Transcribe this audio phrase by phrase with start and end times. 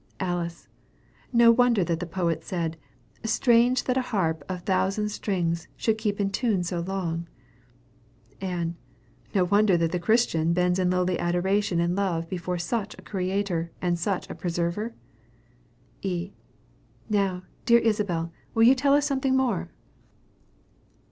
[0.19, 0.67] Alice.
[1.31, 2.75] No wonder that a poet said
[3.23, 7.27] "Strange that a harp of thousand strings Should keep in tune so long!"
[8.41, 8.57] Ann.
[8.59, 8.75] And
[9.35, 13.69] no wonder that the Christian bends in lowly adoration and love before such a Creator,
[13.79, 14.95] and such a Preserver?
[16.01, 16.31] E.
[17.07, 19.69] Now, dear Isabel, will you tell us something more?